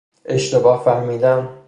[0.25, 1.49] اشتباه فهمیدن